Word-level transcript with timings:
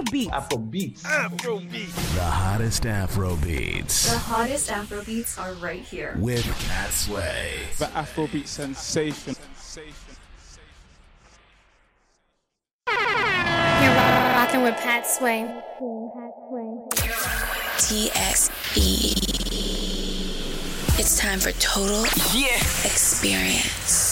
Afrobeats. 0.00 0.30
Afrobeats. 0.30 1.02
Afrobeats. 1.02 2.14
The 2.14 2.22
hottest 2.22 2.86
Afro 2.86 3.36
beats. 3.36 4.10
The 4.10 4.18
hottest 4.18 4.70
Afro 4.70 5.02
beats 5.04 5.38
are 5.38 5.52
right 5.54 5.82
here. 5.82 6.16
With 6.18 6.46
Pat 6.68 6.90
Sway. 6.90 7.52
The 7.78 7.88
Afro 7.96 8.26
beat 8.26 8.48
sensation. 8.48 9.34
You're 12.88 13.94
rocking 14.34 14.62
with 14.62 14.76
Pat 14.76 15.06
Sway. 15.06 15.62
TXE. 17.78 19.14
It's 20.98 21.18
time 21.18 21.40
for 21.40 21.52
total 21.52 22.04
Yeah. 22.34 22.56
experience. 22.84 24.09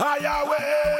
Highway, 0.00 0.99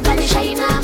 your 0.00 0.14
body 0.14 0.26
shine 0.26 0.60
up. 0.60 0.79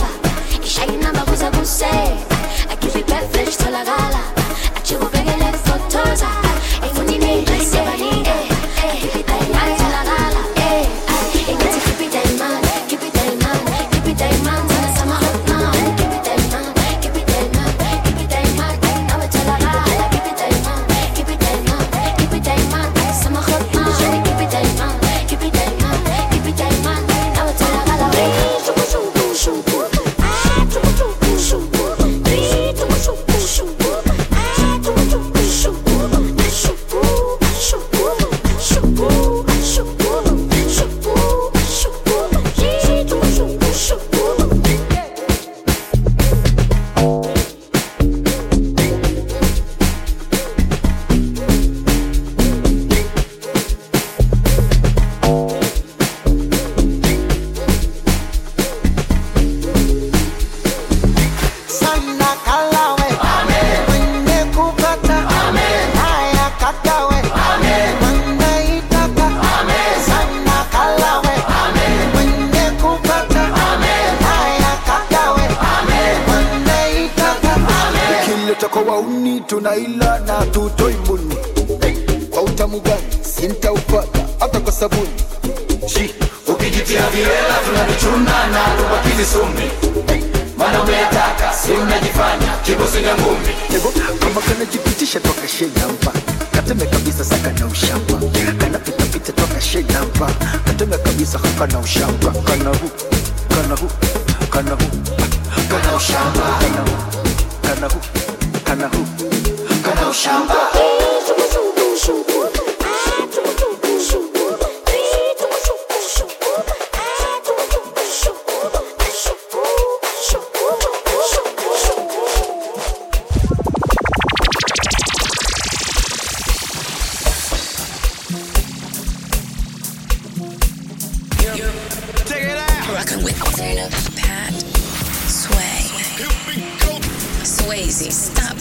Stop 138.04 138.55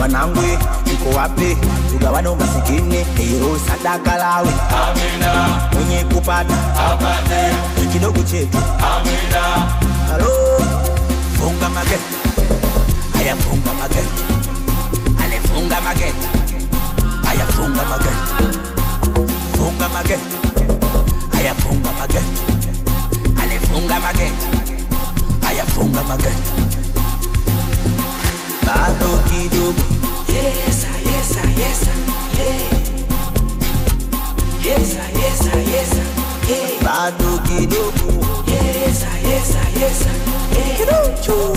mwanangwe 0.00 0.58
uko 0.94 1.16
wapi 1.18 1.56
ugavano 1.96 2.36
masikini 2.36 3.04
hilo 3.16 3.60
sadaka 3.68 4.16
lawe 4.16 4.48
amina. 4.80 5.60
Mwenye 5.72 6.04
kupata. 6.04 6.54
Apate. 6.90 7.42
Kidogo 7.92 8.22
chetu. 8.22 8.58
Amina. 8.58 9.42
Halo? 10.10 10.30
Funga 11.38 11.68
mageti. 11.68 12.14
Haya 13.12 13.36
funga 13.36 13.74
mageti. 13.74 14.22
Ale 15.24 15.40
funga 15.40 15.80
mageti. 15.80 16.28
Haya 17.26 17.46
funga 17.46 17.84
mageti. 17.84 18.58
Funga 19.56 19.88
mageti. 19.88 20.36
Haya 21.32 21.54
funga 21.54 21.92
mageti. 21.92 22.42
Ale 23.42 23.60
funga 23.60 24.00
mageti. 24.00 24.46
Haya 25.46 25.64
funga 25.64 26.02
mageti. 26.02 26.69
bado 28.66 29.10
kidogo. 29.28 29.82
Yesa, 30.28 30.88
yesa, 31.10 31.42
yesa, 31.60 31.92
yeah. 32.38 32.72
Yesa, 34.64 35.02
yesa, 35.20 35.56
yesa, 35.72 36.04
yeah. 36.48 36.82
Bado 36.84 37.38
kidogo. 37.48 38.08
Yesa, 38.46 39.10
yesa, 39.28 39.62
yesa, 39.80 40.10
yeah. 40.56 40.76
Kidogo. 40.76 41.56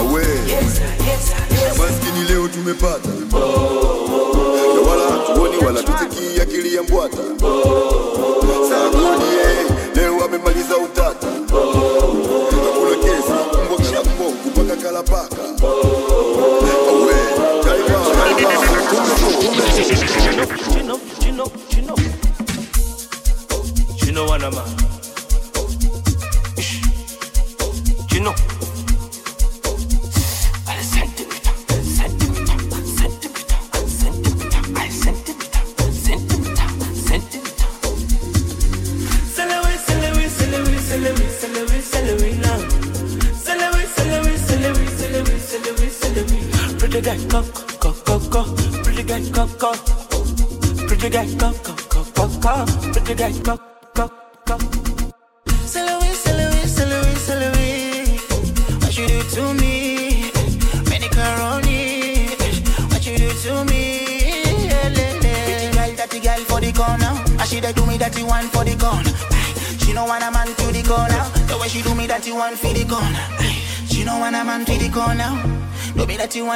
Awe. 0.00 0.22
Yesa, 0.22 0.88
yesa, 1.06 1.38
yesa. 1.50 1.78
Maskini 1.78 2.22
leo 2.28 2.48
tumepata. 2.48 3.08
Oh, 3.32 3.38
oh, 3.38 3.40
oh. 3.40 4.74
Na 4.74 4.80
wala 4.90 5.04
hatuoni 5.10 5.56
wala 5.64 5.82
tutekii 5.82 6.40
akili 6.40 6.74
ya 6.74 6.82
mbwata. 6.82 7.18
Oh, 7.42 7.46
oh. 7.46 8.15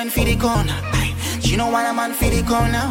want 0.00 0.12
for 0.12 0.25
the 0.25 0.37
corner. 0.37 0.78
Aye. 0.95 1.14
You 1.42 1.59
know 1.59 1.66
what 1.66 1.85
I'm 1.85 2.12
for 2.14 2.25
the 2.25 2.42
corner. 2.42 2.87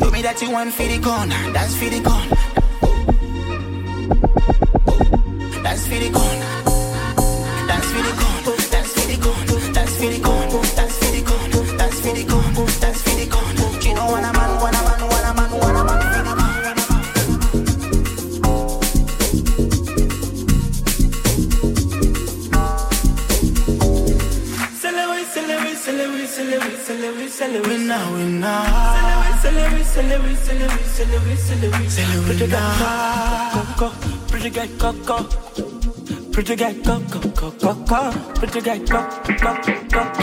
Do 0.00 0.10
me 0.10 0.20
that 0.20 0.42
you 0.42 0.50
want 0.50 0.72
for 0.74 0.82
the 0.82 0.98
corner. 0.98 1.40
That's 1.52 1.74
for 1.74 1.88
the 1.88 2.00
corner. 2.02 2.36
That's 5.62 5.86
for 5.86 5.98
the 6.04 6.10
corner. 6.12 6.52
That's 7.68 7.88
for 7.92 8.02
the 8.08 8.12
corner. 8.20 8.56
That's 8.70 8.92
for 8.92 9.06
the 9.12 9.18
corner. 9.22 9.72
That's 9.72 9.96
for 9.96 10.10
the 10.10 10.20
corner. 10.20 10.31
get 34.52 34.78
coco. 34.78 35.22
Pretty 36.32 36.56
get 36.56 36.84
coco, 36.84 37.20
coco, 37.30 37.74
coco. 37.84 38.12
Pretty 38.34 38.60
get 38.60 38.88
coco, 38.88 39.34
coco, 39.38 39.72
coco. 39.90 40.21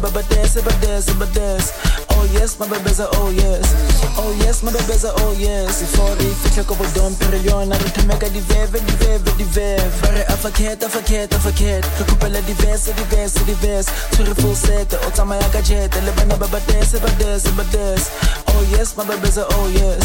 Jet 0.00 0.08
Le 0.08 0.08
bana 0.08 0.08
ba 0.08 0.10
ba 0.10 0.22
dance, 0.22 0.60
ba 0.62 0.72
dance, 0.80 1.12
ba 1.14 1.26
dance 1.26 1.72
Oh 2.10 2.24
yes, 2.32 2.58
my 2.58 2.68
babes 2.68 3.00
are 3.00 3.08
oh 3.14 3.30
yes. 3.30 3.74
Oh 4.18 4.32
yes, 4.40 4.62
my 4.62 4.72
babes 4.72 5.04
are 5.04 5.12
oh 5.18 5.32
yes. 5.38 5.80
Before 5.80 6.14
re 6.16 6.28
fitlhe 6.34 6.66
ko 6.66 6.74
bodong 6.74 7.16
Pero 7.18 7.38
yona 7.38 7.76
re 7.78 7.90
thomeka 7.90 8.28
diveve, 8.28 8.80
diveve, 8.80 9.30
diveve. 9.38 9.90
Bare 10.02 10.24
afakhet, 10.28 10.82
afakhet, 10.82 11.30
afakhet 11.32 11.84
Re 11.98 12.04
kopela 12.04 12.40
diverse, 12.46 12.92
diverse, 12.92 13.34
diverse 13.44 13.88
Tshwere 14.12 14.34
full 14.40 14.54
set, 14.54 14.92
o 14.94 15.10
tsamaya 15.10 15.48
ka 15.52 15.60
jet. 15.62 15.94
Le 16.04 16.12
bana 16.12 16.36
ba 16.36 16.46
ba 16.48 16.60
dance, 16.66 16.98
ba 16.98 17.10
dance, 17.18 17.50
ba 17.56 17.64
dance 17.72 18.10
Oh 18.48 18.62
yes, 18.72 18.96
my 18.96 19.04
babes 19.04 19.38
are 19.38 19.46
oh 19.50 19.68
yes. 19.68 20.04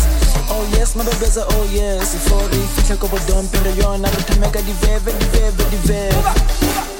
Oh 0.50 0.64
yes, 0.72 0.96
my 0.96 1.04
babes 1.04 1.38
are 1.38 1.48
oh 1.50 1.68
yes. 1.72 2.14
Before 2.14 2.48
re 2.48 2.62
fitlhe 2.76 2.96
ko 3.00 3.08
bodong 3.08 3.48
Pero 3.52 3.72
yona 3.76 4.08
re 4.08 4.22
thomeka 4.24 4.62
diveve, 4.62 5.12
diveve, 5.20 5.64
diveve 5.72 6.95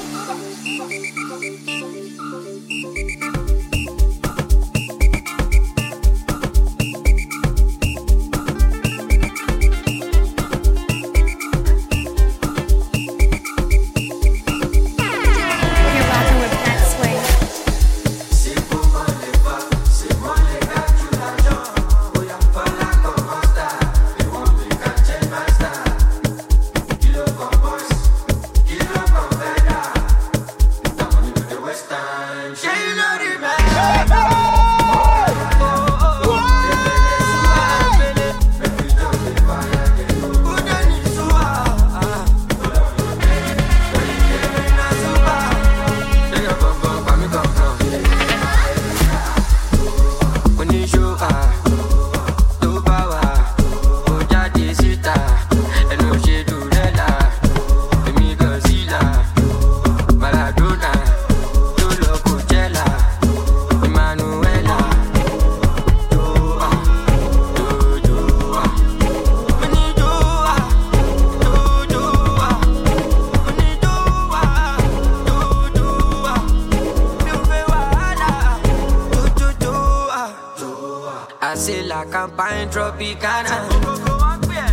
campagne 82.26 82.68
tropicana. 82.70 83.56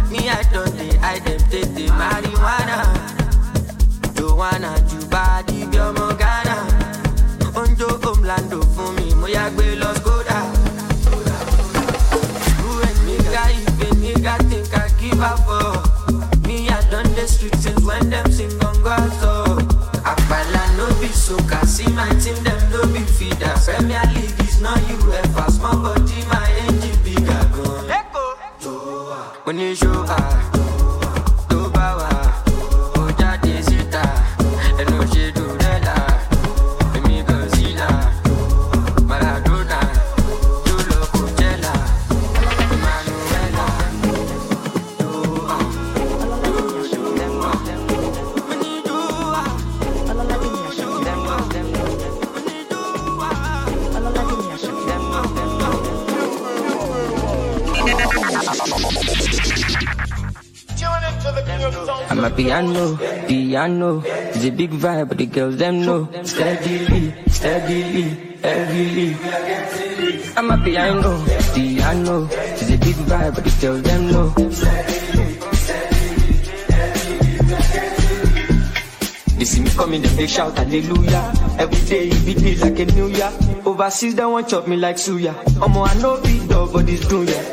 Me, 0.09 0.29
I 0.29 0.43
don't 0.51 0.75
dey, 0.77 0.97
I 0.99 1.19
dem 1.19 1.39
take 1.49 1.73
the 1.75 1.87
marijuana. 1.99 2.77
Joanna, 4.15 4.73
When 29.73 29.91
you 29.91 30.02
piano. 63.63 64.04
It's 64.06 64.45
a 64.45 64.52
big 64.52 64.71
vibe, 64.71 65.10
but 65.10 65.17
the 65.17 65.26
girls 65.26 65.58
them 65.58 65.86
know. 65.86 66.10
Steadily, 66.23 67.13
steadily, 67.28 68.04
heavily. 68.41 69.13
Amapiano, 70.36 71.23
piano. 71.54 72.28
It's 72.32 72.69
a 72.69 72.78
big 72.78 72.95
vibe, 73.08 73.36
but 73.36 73.43
the 73.43 73.52
girls 73.62 73.82
them 73.84 74.12
know. 74.12 74.30
They 79.38 79.45
see 79.45 79.62
me 79.62 79.69
coming, 79.71 80.02
they 80.02 80.28
shout 80.28 80.58
hallelujah. 80.58 81.34
Every 81.60 81.88
day 81.88 82.10
it 82.10 82.43
be 82.43 82.56
like 82.56 82.80
a 82.80 82.86
new 82.86 83.08
year. 83.08 83.32
Overseas 83.65 84.15
they 84.15 84.26
want 84.26 84.49
chop 84.49 84.67
me 84.67 84.76
like 84.76 84.97
suya. 84.97 85.34
Omo 85.63 85.88
I 85.88 86.02
know 86.02 86.19
big 86.21 86.49
dog, 86.49 86.73
but 86.73 86.89
it's 86.89 87.08
doing. 87.08 87.52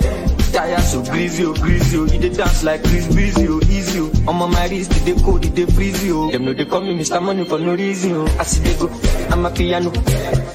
Tire 0.61 0.77
so 0.83 1.01
greasy, 1.03 1.42
oh 1.46 1.55
greasy, 1.55 1.96
oh. 1.96 2.05
You 2.05 2.20
dey 2.20 2.29
dance 2.37 2.62
like 2.62 2.83
Chris 2.85 3.07
Breezy, 3.14 3.49
oh 3.49 3.61
easy, 3.73 3.99
oh. 4.01 4.11
Omo 4.29 4.44
my 4.53 4.68
wrist, 4.68 4.92
they 5.07 5.14
cold, 5.25 5.42
they 5.42 5.64
freeze, 5.64 6.05
oh. 6.12 6.31
Them 6.31 6.44
know 6.44 6.53
they 6.53 6.66
call 6.66 6.83
me 6.83 6.92
Mr. 7.01 7.16
Money 7.23 7.44
for 7.46 7.59
no 7.59 7.73
reason, 7.75 8.12
oh. 8.12 8.27
I 8.38 8.42
see 8.44 8.61
they 8.61 8.77
go, 8.79 8.92
I'm 9.33 9.46
a 9.46 9.51
piano. 9.51 9.88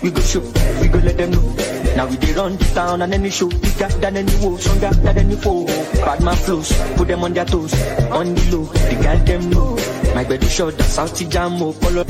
We 0.03 0.11
go 0.11 0.21
show, 0.21 0.41
we 0.79 0.89
go 0.89 0.99
let 0.99 1.17
them 1.17 1.31
know. 1.31 1.41
Now 1.97 2.05
we 2.05 2.17
dey 2.17 2.33
run 2.33 2.55
the 2.55 2.65
town 2.75 3.01
and 3.01 3.15
any 3.15 3.31
show 3.31 3.49
bigger 3.49 3.87
than 3.97 4.17
any 4.17 4.35
woe, 4.45 4.57
stronger 4.57 4.93
than 4.93 5.17
any 5.17 5.35
foe. 5.37 5.65
Bad 6.05 6.21
man 6.21 6.35
flows, 6.35 6.69
put 6.97 7.07
them 7.07 7.23
on 7.23 7.33
their 7.33 7.45
toes, 7.45 7.73
on 8.11 8.35
the 8.35 8.45
low. 8.55 8.65
The 8.65 8.95
girl 9.01 9.17
them 9.25 9.49
know. 9.49 10.13
My 10.13 10.23
bed 10.23 10.43
is 10.43 10.53
short, 10.53 10.77
that's 10.77 10.97
how 10.97 11.07
jam, 11.07 11.53
oh. 11.63 11.71
Follow, 11.71 12.03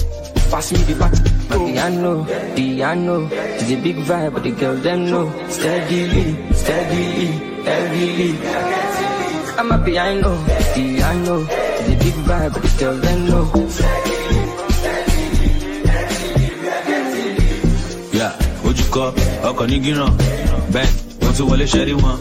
pass 0.52 0.70
me 0.74 0.80
the 0.80 0.96
back. 1.00 1.14
Piano, 1.48 2.26
piano. 2.58 3.30
It's 3.32 3.72
a 3.72 3.76
big 3.80 3.96
vibe, 4.04 4.34
but 4.34 4.44
the 4.44 4.52
girls 4.52 4.84
them 4.84 5.10
know. 5.10 5.32
Steadily, 5.48 6.54
steadily, 6.54 7.55
heavily. 7.66 8.32
Amapiano, 9.62 10.32
piano. 10.74 11.36
It's 11.50 11.90
a 11.90 11.96
big 12.04 12.18
vibe, 12.28 12.54
but 12.54 12.62
the 12.64 12.70
girls 12.80 13.02
them 13.02 13.20
know. 13.28 13.46
Yeah, 18.20 18.32
ojú 18.68 18.84
kọ 18.96 19.06
ọkọ̀ 19.50 19.66
ní 19.70 19.78
gíràn 19.86 20.12
bẹ́ẹ̀ 20.74 20.88
wọ́n 21.22 21.34
tún 21.38 21.46
wọlé 21.50 21.66
ṣẹ́rí 21.74 21.94
wọn. 22.04 22.16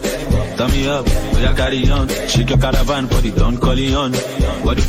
Turn 0.57 0.69
me 0.71 0.87
up, 0.87 1.05
oya 1.35 1.51
carry 1.59 1.79
on. 1.91 2.07
Shake 2.31 2.49
your 2.51 2.59
caravan 2.63 3.07
for 3.07 3.19
the 3.21 3.31
Don 3.31 3.57
Corleone. 3.57 4.13
What 4.65 4.77
the 4.77 4.83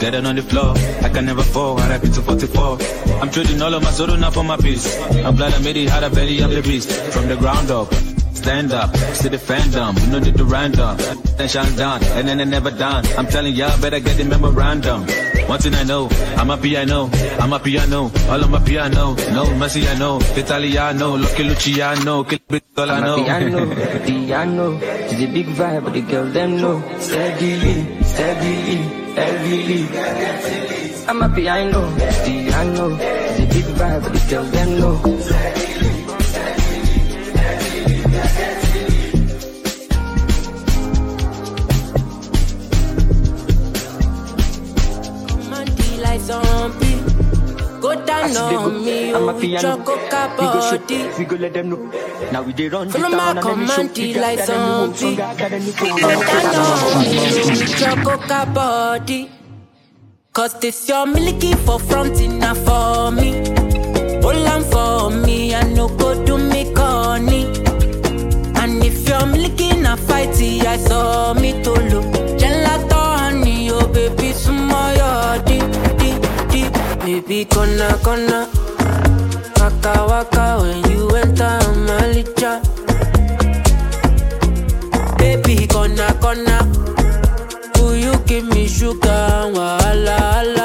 Dead 0.00 0.14
on 0.26 0.34
the 0.34 0.42
floor, 0.42 0.74
I 1.06 1.08
can 1.10 1.26
never 1.26 1.42
fall. 1.44 1.78
I 1.78 1.88
rap 1.90 2.02
it 2.02 2.12
to 2.14 2.22
44. 2.22 2.78
I'm 3.22 3.30
trading 3.30 3.62
all 3.62 3.72
of 3.72 3.82
my 3.84 3.90
soul 3.92 4.08
now 4.16 4.30
for 4.30 4.42
my 4.42 4.56
peace. 4.56 4.84
I'm 5.24 5.36
glad 5.36 5.52
I 5.54 5.60
made 5.60 5.76
it 5.76 5.90
out 5.90 6.02
of 6.02 6.12
belly 6.12 6.40
of 6.40 6.50
the 6.50 6.60
beast. 6.60 6.90
From 7.14 7.28
the 7.28 7.36
ground 7.36 7.70
up, 7.70 7.86
stand 8.42 8.72
up, 8.72 8.90
see 9.14 9.28
the 9.28 9.36
fandom. 9.38 9.92
You 10.02 10.06
know 10.12 10.20
the 10.20 10.44
random. 10.44 10.96
Then 11.36 11.48
shine 11.48 11.74
down, 11.76 12.02
and 12.16 12.26
then 12.28 12.38
they 12.38 12.44
never 12.44 12.70
done. 12.70 13.04
I'm 13.16 13.26
telling 13.26 13.54
y'all, 13.54 13.80
better 13.80 14.00
get 14.00 14.16
the 14.16 14.24
memorandum. 14.24 15.06
One 15.48 15.58
thing 15.58 15.74
I 15.74 15.84
know, 15.84 16.08
I'm 16.36 16.50
a 16.50 16.56
piano, 16.56 17.10
I'm 17.40 17.52
a 17.52 17.58
piano, 17.58 18.10
all 18.30 18.42
of 18.42 18.50
my 18.50 18.60
piano. 18.60 19.14
No 19.32 19.44
mercy, 19.56 19.86
I 19.88 19.98
know, 19.98 20.18
Italiano, 20.42 21.16
Lucky 21.16 21.44
Luciano, 21.44 22.24
kill 22.24 22.38
it, 22.50 22.64
all 22.76 22.90
I 22.90 22.94
I'm 22.98 23.02
a 23.02 23.06
know. 23.06 23.16
piano, 23.24 23.60
piano. 24.06 24.78
It's 24.82 25.22
a 25.22 25.26
big 25.32 25.46
vibe, 25.46 25.84
but 25.84 25.92
the 25.92 26.02
girls 26.02 26.32
them 26.32 26.56
know. 26.60 26.76
Steadily, 26.98 28.02
steadily, 28.02 28.76
heavily. 29.18 29.82
Amapiano, 31.06 31.82
piano. 32.24 32.96
It's 33.00 33.40
a 33.40 33.46
big 33.54 33.68
vibe, 33.78 34.02
but 34.02 34.12
the 34.12 34.22
girls 34.30 34.50
them 34.50 34.78
know. 34.80 35.61
Go 47.92 48.06
down 48.06 48.34
on 48.38 48.84
me, 48.86 49.12
oh, 49.12 49.26
with 49.34 49.44
your 49.44 49.76
coca 49.84 50.34
body. 50.38 51.08
We 51.18 51.24
go 51.26 51.36
let 51.36 51.52
them 51.52 51.68
know. 51.68 51.76
Now 52.32 52.40
we 52.42 52.54
dey 52.54 52.68
run 52.68 52.88
Follow 52.88 53.10
my 53.10 53.34
town 53.34 53.36
and 53.48 53.60
we 53.60 53.66
show 53.66 53.74
command, 53.74 54.16
like 54.16 54.38
that 54.38 54.46
them 54.46 54.56
know 54.56 54.92
zombie. 54.94 55.14
stronger 55.14 55.48
than 55.50 55.64
the 55.66 55.72
Go 55.78 55.86
down 55.98 56.54
on 56.56 57.02
me, 57.02 57.12
oh, 57.20 57.48
with 57.60 57.80
your 57.82 57.96
coca 58.06 58.50
body. 58.54 59.30
Cause 60.32 60.58
this 60.60 60.88
your 60.88 61.04
milky 61.04 61.52
for 61.52 61.78
front 61.78 62.18
enough 62.22 62.56
for 62.64 63.10
me. 63.12 63.30
Hold 64.22 64.46
on 64.48 64.62
for 64.72 65.10
me, 65.10 65.54
I 65.54 65.62
no 65.74 65.88
go 65.88 66.24
do 66.24 66.38
me 66.38 66.72
corny. 66.72 67.44
And 68.56 68.82
if 68.82 69.06
you're 69.06 69.26
milky 69.26 69.76
na 69.76 69.96
fighty, 69.96 70.64
I 70.64 70.78
saw 70.78 71.34
me 71.34 71.62
to 71.62 71.72
look. 71.72 72.01
Baby, 77.28 77.44
gonna. 77.44 78.48
Waka 79.58 79.94
waka 80.10 80.58
when 80.60 80.82
you 80.90 81.08
enter 81.10 81.58
Malicha. 81.86 82.52
Baby, 85.18 85.66
gonna. 85.66 86.58
Will 87.76 87.96
you 87.96 88.14
give 88.26 88.44
me 88.46 88.66
sugar? 88.66 89.50
Wala 89.54 90.18
wala. 90.34 90.61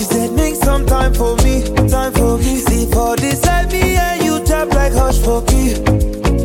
She 0.00 0.06
said, 0.06 0.32
make 0.32 0.54
some 0.54 0.86
time 0.86 1.12
for 1.12 1.36
me, 1.44 1.62
time 1.86 2.14
for 2.14 2.38
me. 2.38 2.56
See 2.56 2.86
for 2.90 3.16
this 3.16 3.44
life, 3.44 3.70
me 3.70 3.96
and 3.96 4.22
you 4.22 4.42
tap 4.46 4.68
like 4.68 4.94
hush 4.94 5.18
for 5.18 5.44
key. 5.44 5.78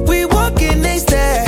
We 0.09 0.25
walking 0.25 0.81
next 0.81 1.05
there. 1.05 1.45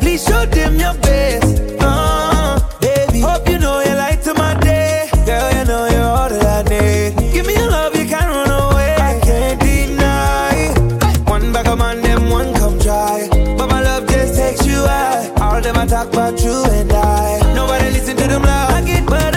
Please 0.00 0.24
show 0.26 0.44
them 0.46 0.74
your 0.74 0.94
best. 0.94 1.62
Uh, 1.78 2.58
baby, 2.80 3.20
hope 3.20 3.48
you 3.48 3.60
know 3.60 3.78
you 3.78 3.94
light 3.94 4.22
to 4.22 4.34
my 4.34 4.54
day. 4.58 5.08
Girl, 5.24 5.52
you 5.52 5.64
know 5.66 5.86
you're 5.86 6.02
all 6.02 6.28
that 6.28 6.66
I 6.66 6.68
need. 6.68 7.32
Give 7.32 7.46
me 7.46 7.54
your 7.54 7.70
love, 7.70 7.94
you 7.94 8.06
can't 8.06 8.26
run 8.26 8.50
away. 8.50 8.96
I 8.98 9.20
can't 9.22 9.60
deny. 9.60 10.74
One 11.30 11.52
back 11.52 11.68
of 11.68 11.78
man, 11.78 12.02
them 12.02 12.28
one 12.28 12.54
come 12.54 12.76
try. 12.80 13.28
But 13.56 13.68
my 13.70 13.80
love 13.84 14.08
just 14.08 14.34
takes 14.34 14.66
you 14.66 14.78
high. 14.78 15.30
All 15.40 15.60
them 15.60 15.76
I 15.76 15.86
talk 15.86 16.12
about 16.12 16.42
you 16.42 16.64
and 16.72 16.90
I. 16.92 17.54
Nobody 17.54 17.90
listen 17.90 18.16
to 18.16 18.26
them 18.26 18.42
loud. 18.42 18.72
I 18.72 18.84
get 18.84 19.06
butterflies 19.06 19.35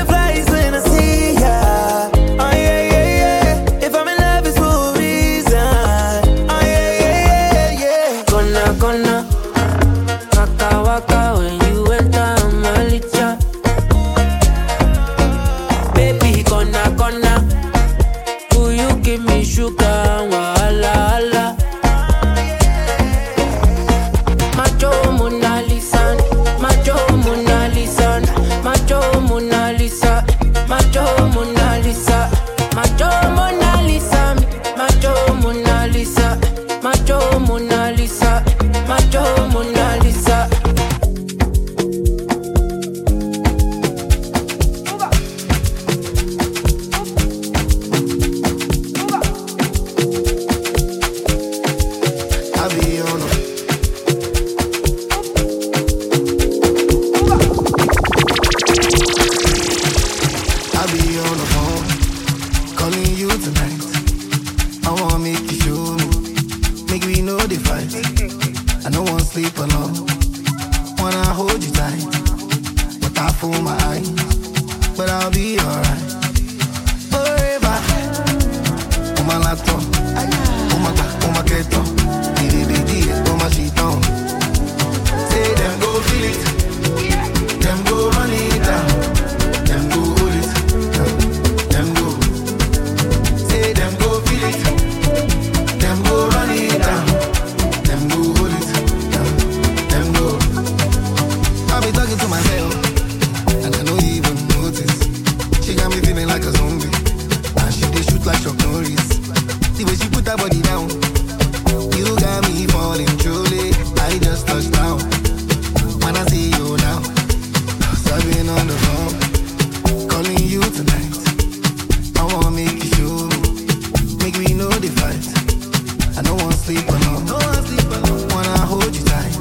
wanna 126.87 127.61
sleep 127.67 127.89
alone. 127.97 128.27
Wanna 128.29 128.57
hold 128.71 128.95
you 128.95 129.03
tight, 129.03 129.35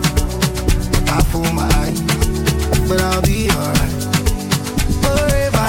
I 1.08 1.22
fool 1.30 1.50
my 1.52 1.68
eyes, 1.82 2.00
but 2.88 3.00
I'll 3.00 3.22
be 3.22 3.50
alright. 3.50 3.94
Forever, 5.02 5.68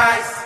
mais. 0.00 0.39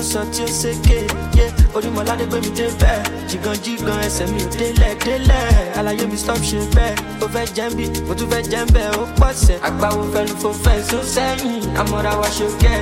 Ń 0.00 0.02
sọ 0.02 0.20
tí 0.32 0.42
ó 0.42 0.46
ṣèké 0.60 0.98
yé 1.36 1.46
orímọládé 1.74 2.24
gbé 2.26 2.38
mi 2.40 2.50
dé 2.56 2.66
bẹ́ẹ̀. 2.80 3.00
Jìgàn 3.28 3.56
jìgàn 3.64 3.98
ẹsẹ̀ 4.06 4.26
mi 4.32 4.40
ò 4.44 4.48
délẹ̀ 4.58 4.94
délẹ̀. 5.04 5.76
Àlàyé 5.78 6.06
mi 6.10 6.16
stop 6.18 6.38
ṣe 6.48 6.58
bẹ́ẹ̀. 6.74 6.94
Ó 7.22 7.26
fẹ́ 7.34 7.46
jẹ́ 7.56 7.68
ń 7.70 7.74
bì 7.76 7.84
mo 8.08 8.14
tún 8.14 8.28
fẹ́ 8.32 8.42
jẹ́ 8.50 8.62
ń 8.64 8.70
bẹ́ẹ̀. 8.74 8.96
Ó 9.00 9.04
pọ̀sẹ̀ 9.20 9.58
àgbáwo 9.68 10.02
fẹ́nu 10.12 10.34
fo 10.42 10.50
fẹ́ǹsì 10.64 10.94
ó 10.96 11.02
sẹ́yìn. 11.14 11.62
Àmọ́ra 11.80 12.12
wa 12.20 12.28
ṣe 12.36 12.46
gẹ́ 12.62 12.78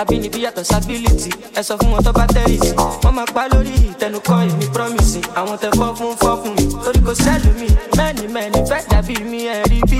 abínibí 0.00 0.38
yàtọ̀ 0.44 0.64
sábìlìtì 0.70 1.30
ẹ 1.58 1.62
sọ 1.62 1.74
fún 1.80 1.90
wọn 1.94 2.02
tó 2.04 2.12
bá 2.18 2.24
tẹ́rìsì 2.34 2.70
wọ́n 3.02 3.14
máa 3.18 3.28
pa 3.34 3.42
lórí 3.52 3.72
ìtẹnukọ́ 3.90 4.36
èmi 4.48 4.66
promise. 4.74 5.20
Àwọn 5.38 5.56
tẹ 5.62 5.68
fọ́ 5.78 5.88
fún 5.98 6.12
fọ́ 6.22 6.32
fún 6.40 6.52
mi. 6.56 6.64
Torí 6.84 7.00
kò 7.06 7.12
sẹ́lù 7.24 7.50
mi. 7.60 7.68
Mẹ́ni 7.98 8.24
mẹ́ni 8.34 8.58
fẹ́ 8.70 8.80
dàbí 8.90 9.14
mi 9.30 9.40
ẹ̀ 9.54 9.62
rí 9.70 9.78
bí. 9.90 9.98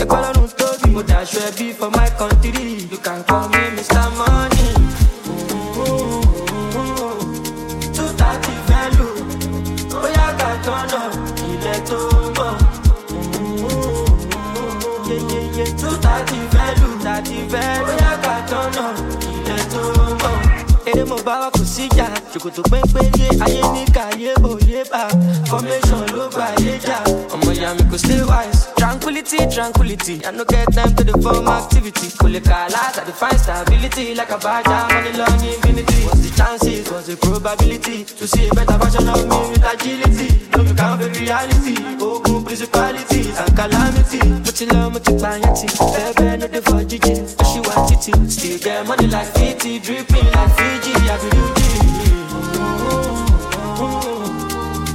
Ẹgbẹ́ 0.00 0.18
lọ́rùn 0.24 0.48
tóbi 0.58 0.88
mo 0.94 1.02
dàṣọ 1.10 1.38
ẹbí 1.48 1.66
for 1.78 1.90
my 1.96 2.08
country. 2.18 2.86
You 2.92 2.98
can 3.06 3.20
call 3.28 3.48
me 3.52 3.62
mr 3.76 4.06
money. 4.18 4.57
Ilẹ̀ 15.58 15.70
tó 15.80 15.88
mo 21.08 21.16
bá 21.26 21.34
wa 21.42 21.48
yé 23.18 23.28
ayé 23.44 23.62
ní 23.74 23.82
káyé 23.96 24.32
òye 24.50 24.80
bá 24.92 25.02
formation 25.50 26.02
ló 26.16 26.24
gbà 26.34 26.46
yé 26.64 26.72
jà 26.86 26.96
ọmọ 27.34 27.50
ìyá 27.56 27.70
mi 27.76 27.84
kò 27.90 27.96
stay 28.02 28.20
wise. 28.30 28.57
Tranquility 29.12 29.54
tranquility. 29.54 30.24
I 30.26 30.30
no 30.32 30.44
get 30.44 30.70
time 30.72 30.94
to 30.96 31.04
dey 31.04 31.12
form 31.22 31.48
activity 31.48 32.08
lè 32.28 32.40
kà 32.44 32.68
láti 32.68 33.00
dey 33.06 33.14
find 33.20 33.38
stability 33.40 34.14
like 34.14 34.30
a 34.30 34.36
abaja 34.36 34.78
money 34.92 35.12
long 35.16 35.40
infinity 35.48 35.98
what's 36.04 36.20
the 36.20 36.30
chances? 36.36 36.90
What's 36.92 37.06
the 37.06 37.16
probability 37.16 38.04
to 38.04 38.26
see 38.28 38.48
a 38.48 38.54
better 38.54 38.76
version 38.76 39.08
of 39.08 39.24
me 39.30 39.38
with 39.50 39.64
agility? 39.72 40.28
No 40.56 40.62
be 40.64 40.74
count 40.76 41.00
the 41.00 41.08
reality. 41.20 41.74
Oh, 42.00 42.16
Ogun 42.20 42.44
principalities 42.44 43.32
and 43.40 43.50
calamity. 43.56 44.20
Ti 44.58 44.66
lọ 44.66 44.90
mo 44.92 44.98
ti 44.98 45.12
pààyàn 45.22 45.54
tí 45.58 45.66
bẹ́ẹ̀ 45.94 46.12
bẹ́ẹ̀ 46.18 46.36
no 46.40 46.46
dey 46.54 46.62
for 46.66 46.80
jíjẹ 46.90 47.14
oṣù 47.42 47.58
wa 47.66 47.74
títí 47.88 48.12
still 48.34 48.58
get 48.64 48.86
money 48.88 49.06
like 49.14 49.30
fifty 49.38 49.72
dripping 49.84 50.28
like 50.36 50.52
fiji. 50.56 50.92
Abiruji. 51.14 51.68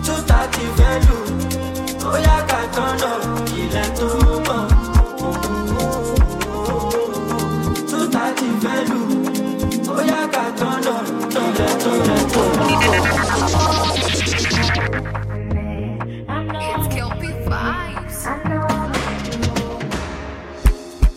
two 0.05 0.20
thirty 0.30 0.64
value. 0.78 1.12
bóyá 1.12 1.12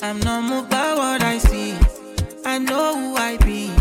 I'm 0.07 0.21
not 0.21 0.45
moved 0.45 0.71
by 0.71 0.95
what 0.95 1.21
I 1.25 1.37
see. 1.39 1.75
I 2.45 2.59
know 2.59 2.95
who 2.95 3.17
I 3.17 3.37
be. 3.39 3.73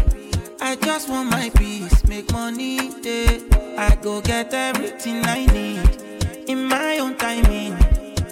I 0.59 0.75
just 0.75 1.07
want 1.07 1.29
my 1.29 1.51
peace, 1.51 2.03
make 2.07 2.31
money 2.31 2.89
day. 3.03 3.43
I 3.77 3.93
go 4.01 4.21
get 4.21 4.51
everything 4.51 5.23
I 5.23 5.45
need 5.45 6.49
in 6.49 6.65
my 6.65 6.97
own 6.97 7.15
timing. 7.17 7.77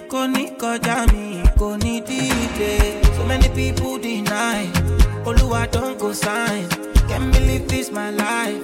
Kò 0.10 0.26
ní 0.28 0.44
kọjá 0.58 1.06
mi. 1.14 1.44
So 3.16 3.24
many 3.28 3.50
people 3.50 4.00
deny. 4.00 4.66
Oluwa 5.24 5.72
don 5.72 5.96
go 6.00 6.14
sign. 6.14 6.68
Can't 7.08 7.32
believe 7.32 7.68
this 7.68 7.92
my 7.92 8.10
life. 8.10 8.64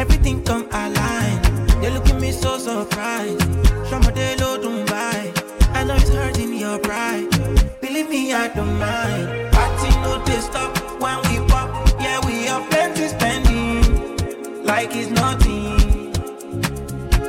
Everything 0.00 0.42
come 0.42 0.66
align. 0.72 1.38
They 1.80 1.90
look 1.90 2.08
at 2.08 2.20
me 2.20 2.32
so 2.32 2.58
surprised. 2.58 3.40
I 3.92 4.34
know 4.36 4.56
it's 4.56 5.23
hurting 6.14 6.54
your 6.54 6.78
pride. 6.78 7.28
Believe 7.80 8.08
me, 8.08 8.32
I 8.32 8.48
don't 8.48 8.78
mind. 8.78 9.52
Party 9.52 9.90
no 10.02 10.22
they 10.24 10.40
stop 10.40 10.76
when 11.00 11.16
we 11.28 11.46
pop. 11.48 11.68
Yeah, 12.00 12.24
we 12.26 12.44
have 12.46 12.68
plenty 12.70 13.08
spending. 13.08 14.64
Like 14.64 14.90
it's 14.92 15.10
nothing. 15.10 16.12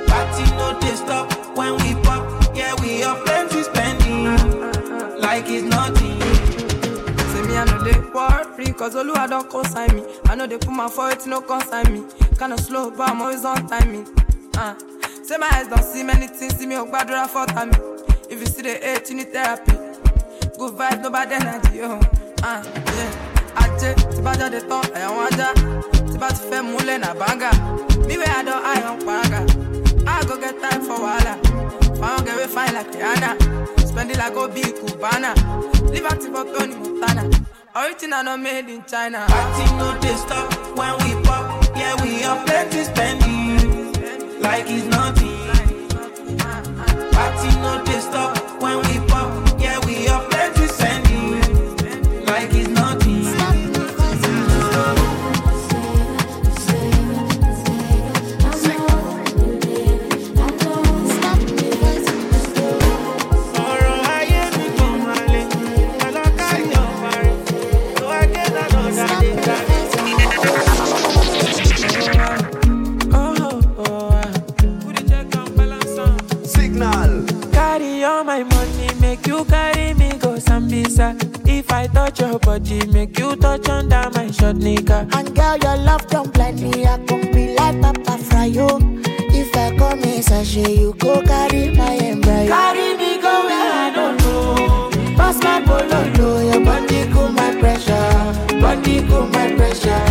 Party 0.07 0.43
no 0.57 0.77
they 0.79 0.95
stop 0.95 1.31
when 1.57 1.73
we 1.81 1.95
pop. 2.03 2.23
Yeah, 2.55 2.73
we 2.81 2.99
have 3.01 3.23
plenty 3.25 3.63
spending. 3.63 4.25
Like 5.19 5.45
it's 5.47 5.63
nothing. 5.63 6.19
Say 7.31 7.41
me, 7.47 7.57
I 7.57 7.65
know 7.65 7.83
they 7.83 7.99
worry, 8.13 8.73
cause 8.73 8.95
Oluwa 8.95 9.29
don't 9.29 9.49
consign 9.49 9.95
me. 9.95 10.03
I 10.25 10.36
know 10.36 10.47
they 10.47 10.57
put 10.57 10.71
my 10.71 10.89
foot, 10.89 11.25
no 11.27 11.41
consign 11.41 11.93
me. 11.93 12.03
Kinda 12.38 12.57
slow, 12.57 12.91
but 12.91 13.09
I'm 13.09 13.21
always 13.21 13.43
on 13.45 13.67
timing. 13.67 14.07
Uh. 14.55 14.75
Say 15.23 15.38
my 15.38 15.49
eyes 15.53 15.67
don't 15.67 15.83
see 15.83 16.03
many 16.03 16.27
things, 16.27 16.55
see 16.55 16.67
me, 16.67 16.75
oh, 16.77 16.86
bad 16.86 17.07
for 17.31 17.47
time. 17.47 17.71
If 18.36 18.41
you 18.41 18.47
see 18.47 18.61
the 18.63 18.73
hate, 18.86 19.09
you 19.09 19.15
need 19.15 19.31
therapy. 19.31 19.71
Good 20.59 20.73
vibe, 20.75 21.01
no 21.01 21.09
bad 21.09 21.31
energy, 21.31 21.79
oh. 21.83 22.01
Uh, 22.43 22.61
yeah. 22.67 23.55
Ajé, 23.55 23.93
tí 24.11 24.21
bá 24.21 24.33
jáde 24.36 24.59
tán, 24.69 24.83
ẹ̀yà 24.93 25.07
wọn 25.15 25.25
ajá. 25.31 25.49
Tí 26.11 26.17
bá 26.19 26.29
ti 26.36 26.41
fẹ́ 26.49 26.61
múlẹ̀ 26.69 26.97
nà 26.99 27.13
báńgà. 27.19 27.51
I 28.38 28.43
don't 28.43 28.65
eye 28.65 28.83
on. 28.83 30.07
I 30.07 30.23
go 30.27 30.36
get 30.36 30.59
time 30.61 30.81
for 30.81 30.97
wahala. 30.99 32.25
Get 32.25 32.36
we 32.36 32.47
fine 32.47 32.73
like 32.73 32.91
Rihanna. 32.91 33.88
Spend 33.88 34.11
it 34.11 34.17
like 34.17 34.36
Obi 34.36 34.61
Cubana. 34.61 35.31
Live 35.89 36.05
active 36.05 36.33
for 36.36 36.43
Tony 36.43 36.75
Montana. 36.75 37.23
Original 37.73 38.23
not 38.23 38.39
made 38.41 38.67
in 38.67 38.83
China. 38.83 39.25
Party 39.29 39.65
no 39.77 39.97
they 40.01 40.15
stop 40.15 40.53
when 40.77 40.93
we 40.99 41.23
pop. 41.23 41.63
Yeah, 41.77 41.95
we 42.03 42.19
have 42.23 42.45
plenty 42.45 42.83
spending. 42.83 43.93
Like 44.41 44.65
it's 44.67 44.86
nothing. 44.88 45.55
Body, 82.60 82.88
make 82.88 83.20
you 83.20 83.36
touch 83.36 83.68
under 83.70 84.10
my 84.14 84.32
short 84.32 84.58
nigga. 84.58 85.14
And 85.16 85.36
girl, 85.36 85.58
your 85.58 85.78
love 85.84 86.08
don't 86.08 86.32
blind 86.34 86.62
me. 86.62 86.86
I 86.86 86.97
can 87.06 87.32
be 87.34 87.53
like 87.56 87.82
Papa 87.82 88.18
Fryo. 88.28 88.68
If 89.39 89.56
I 89.56 89.76
come 89.78 90.03
in 90.03 90.24
sachet, 90.24 90.78
you 90.80 90.93
go 90.93 91.22
carry 91.22 91.72
my 91.76 91.95
embryo. 91.95 92.47
Carry 92.47 92.95
me 92.97 93.22
go 93.22 93.34
where 93.47 93.72
I 93.86 93.91
don't 93.93 94.18
know. 94.22 94.89
Pass 95.18 95.38
my 95.43 95.62
bololo, 95.62 96.53
your 96.53 96.64
body 96.64 97.12
cool 97.12 97.30
my 97.30 97.51
pressure. 97.60 98.60
Body 98.62 99.06
cool 99.08 99.28
my 99.28 99.53
pressure. 99.58 100.05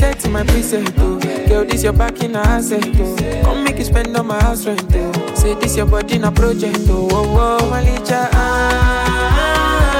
Ma, 0.00 0.12
my 0.30 0.42
preset, 0.44 0.92
oh. 0.98 1.18
Girl, 1.48 1.64
this 1.64 1.82
your 1.82 1.92
back 1.94 2.22
in 2.22 2.36
a 2.36 2.40
asset, 2.40 2.84
oh. 3.00 3.16
Come 3.42 3.64
make 3.64 3.78
you 3.78 3.84
spend 3.84 4.14
on 4.16 4.26
my 4.26 4.38
house 4.42 4.66
rent, 4.66 4.84
oh. 4.94 5.34
Say 5.34 5.54
this 5.54 5.74
your 5.76 5.86
body 5.86 6.16
in 6.16 6.24
a 6.24 6.30
project, 6.32 6.80
oh. 6.90 7.08
Oh, 7.10 7.58
oh, 7.60 7.70
Malicha, 7.70 8.28
ah, 8.32 9.96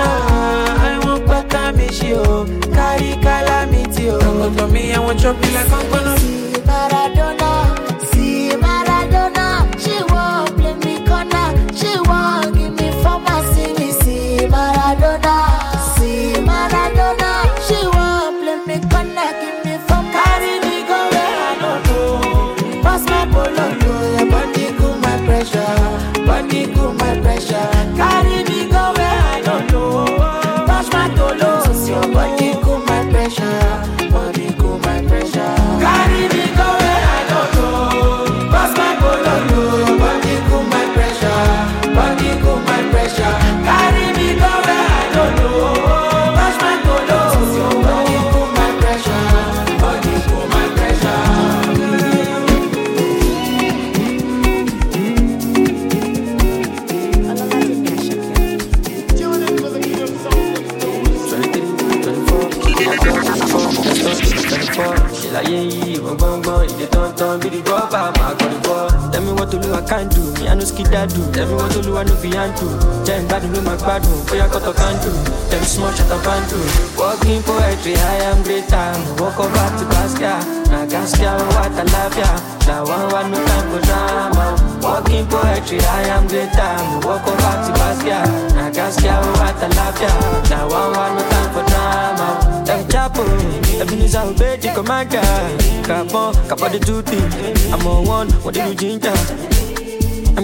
I 0.83 0.99
want 1.07 1.27
back 1.27 1.47
a 1.55 1.73
mishi, 1.79 2.13
oh. 2.15 2.45
Carry 2.75 3.17
calamity, 3.23 4.11
oh. 4.11 4.19
Come 4.21 4.57
to 4.57 4.67
me, 4.69 4.93
I 4.93 4.99
want 4.99 5.19
chop 5.19 5.37
you 5.43 5.51
like 5.53 5.71
I'm 5.73 5.91
gonna 5.91 6.17
See 6.19 6.53
Maradona, 6.67 7.51
see 8.13 8.51
Maradona. 8.51 9.47
She 9.81 10.03
won't 10.13 10.57
play 10.59 10.75
me 10.85 10.95
corner. 11.07 11.49
She 11.75 11.99
won't 12.07 12.55
give 12.55 12.75
me 12.79 12.91
former. 13.03 13.41
See 13.55 13.73
me, 13.75 13.93
see 13.93 14.47
Maradona, 14.47 15.37
see 15.97 16.35
Maradona. 16.45 17.31
She 17.67 17.79
won't 17.87 18.43
play 18.43 18.59
me 18.67 18.81
corner. 18.91 19.16
Pressure. 27.97 28.46
The 94.87 95.05
commander. 95.05 95.85
Capon, 95.85 96.35
capa 96.49 96.69
the 96.71 96.79
duty. 96.79 97.19
I'm 97.73 97.87
on 97.87 98.07
one, 98.07 98.31
what 98.43 98.55
do 98.55 98.63
you 98.63 98.75
ginger? 98.75 99.76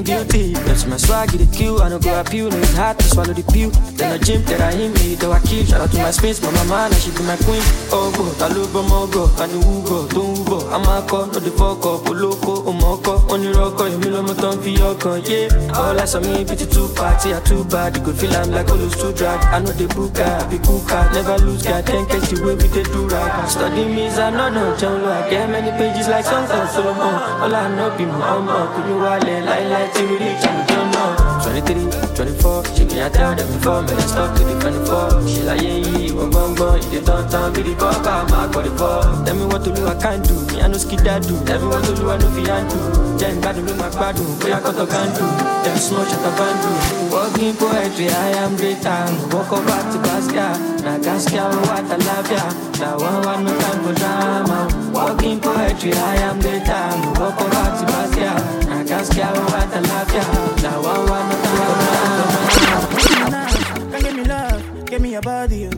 I'm 0.02 0.06
guilty. 0.06 0.52
That's 0.66 0.84
my 0.84 0.96
swag, 0.96 1.30
the 1.30 1.46
kill. 1.56 1.80
I 1.80 1.88
don't 1.88 2.02
go 2.02 2.18
appeal. 2.18 2.50
No, 2.50 2.58
it's 2.58 2.74
hard 2.74 2.98
to 2.98 3.04
swallow 3.04 3.32
the 3.32 3.44
pill. 3.54 3.70
Then 3.94 4.12
I 4.12 4.18
gym, 4.18 4.42
then 4.42 4.60
I 4.60 4.72
hit 4.74 4.90
me, 4.98 5.14
though 5.14 5.30
I 5.30 5.38
kill. 5.38 5.64
Shout 5.64 5.80
out 5.80 5.90
to 5.92 5.98
my 5.98 6.10
space, 6.10 6.40
but 6.40 6.50
my 6.50 6.64
mama, 6.64 6.90
now 6.90 6.98
she 6.98 7.12
be 7.14 7.22
my 7.22 7.36
queen. 7.46 7.62
Oh, 7.94 8.10
go, 8.10 8.26
Taluba 8.34 8.82
Mogo, 8.82 9.30
and 9.38 9.54
Ugo, 9.62 10.10
Dumbo. 10.10 10.58
I'm 10.74 10.82
a 10.82 11.06
call, 11.06 11.26
no 11.26 11.38
the 11.38 11.52
fuck 11.54 11.86
up, 11.86 12.02
Oloko, 12.10 12.66
Omoko, 12.66 13.30
only 13.30 13.52
rocko, 13.54 13.90
you 13.92 13.98
mill 13.98 14.16
on 14.18 14.58
for 14.58 14.68
your 14.68 14.96
con, 14.98 15.22
yeah. 15.22 15.46
All 15.78 15.94
I 15.94 16.04
saw 16.04 16.18
me, 16.18 16.44
pity 16.44 16.66
two 16.66 16.88
party, 16.98 17.32
I 17.32 17.38
too 17.40 17.62
bad. 17.64 17.96
You 17.96 18.02
could 18.02 18.18
feel 18.18 18.34
I'm 18.34 18.50
like 18.50 18.66
Olus 18.66 18.98
too 18.98 19.12
drag. 19.12 19.38
I 19.54 19.60
know 19.60 19.70
the 19.70 19.86
booker, 19.86 20.24
I 20.26 20.50
be 20.50 20.58
cooker, 20.58 20.98
never 21.14 21.38
lose, 21.46 21.62
God, 21.62 21.86
10 21.86 22.06
case 22.06 22.30
the 22.30 22.42
way 22.42 22.56
we 22.56 22.66
did 22.74 22.90
do 22.90 23.06
right. 23.06 23.46
Study 23.46 23.84
me, 23.86 24.08
I 24.08 24.30
know 24.30 24.50
no, 24.50 24.76
John 24.76 25.04
I 25.04 25.30
get 25.30 25.48
many 25.48 25.70
pages 25.78 26.08
like 26.08 26.24
songs 26.24 26.50
of 26.50 26.68
Solomon. 26.70 27.14
All 27.38 27.54
I 27.54 27.70
know 27.70 27.94
be 27.96 28.04
my 28.04 28.18
own, 28.34 28.50
could 28.74 28.90
you 28.90 28.98
wallet, 28.98 29.44
like, 29.46 29.70
like, 29.70 29.91
till 30.02 30.10
we 30.10 30.24
reach, 30.24 30.44
and 30.44 30.58
we 30.58 30.64
don't 30.66 30.90
know. 30.90 31.32
23, 31.42 32.14
24, 32.14 32.64
she 32.74 32.86
can 32.86 33.12
tell 33.12 33.34
them 33.34 33.46
before, 33.52 33.82
man, 33.82 33.96
I 33.96 34.06
stop 34.06 34.36
to 34.36 34.44
the 34.44 34.54
24. 34.60 35.28
She 35.28 35.42
like, 35.42 35.62
yeah, 35.62 35.76
yeah, 35.76 36.14
one 36.14 36.30
bum 36.30 36.54
bum, 36.54 36.80
you 36.92 37.00
don't 37.00 37.30
turn, 37.30 37.52
be 37.52 37.62
the 37.62 37.74
bug, 37.74 38.06
I'm 38.06 38.32
out 38.32 38.52
for 38.52 38.62
the 38.62 38.70
ball. 38.70 39.02
Tell 39.24 39.36
me 39.36 39.46
what 39.46 39.64
to 39.64 39.74
do, 39.74 39.86
I 39.86 39.94
can't 39.94 40.24
do, 40.26 40.34
me, 40.50 40.62
I 40.62 40.68
know 40.68 40.78
skid 40.78 40.98
do. 40.98 41.34
Tell 41.46 41.60
me 41.60 41.66
what 41.66 41.86
I 41.86 42.16
know 42.18 42.30
fi 42.34 42.44
do. 42.68 43.02
Then 43.18 43.40
bad 43.40 43.54
do 43.54 43.62
my 43.76 43.88
bad 43.90 44.16
oh, 44.18 44.38
boy, 44.40 44.50
I 44.50 44.58
got 44.58 44.74
to 44.74 44.86
can 44.86 45.08
do. 45.14 45.22
Them 45.62 45.78
small 45.78 46.04
shut 46.04 46.26
up 46.26 46.40
and 46.42 46.58
do. 46.58 46.70
Walking 47.14 47.54
poetry, 47.54 48.08
I 48.10 48.42
am 48.42 48.56
greater. 48.56 48.98
Walk 49.30 49.52
over 49.52 49.78
to 49.78 49.98
Basquiat, 50.02 50.82
na 50.82 50.98
Gaskia, 50.98 51.46
what 51.46 51.86
I 51.86 51.96
love 52.02 52.30
ya. 52.34 52.44
Now 52.80 52.98
one 52.98 53.22
one 53.22 53.44
no 53.44 53.52
time 53.60 53.80
for 53.84 53.94
drama. 53.94 54.90
Walking 54.90 55.38
poetry, 55.40 55.92
I 55.92 56.16
am 56.26 56.40
greater. 56.40 56.82
Walk 57.20 57.38
over 57.38 57.66
to 57.78 57.84
Basquiat, 57.86 58.61
na 58.92 58.98
Gaskia, 58.98 59.32
what 59.32 59.74
I 59.74 59.80
love 59.80 60.14
ya. 60.14 60.24
Now 60.62 60.82
one 60.82 61.08
one 61.08 61.28
no 61.28 61.36
time 61.42 62.80
for 62.90 63.00
drama. 63.08 63.42
Come 63.90 64.02
give 64.02 64.16
me 64.16 64.24
love, 64.24 64.84
give 64.86 65.00
me 65.00 65.12
your 65.12 65.22
body, 65.22 65.68
oh. 65.68 65.70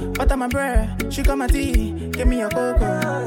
you. 0.00 0.12
Butter 0.12 0.36
my 0.36 0.48
bread, 0.48 1.12
sugar 1.12 1.36
my 1.36 1.46
tea, 1.46 1.92
give 2.12 2.26
me 2.26 2.38
your 2.38 2.50
cocoa. 2.50 3.26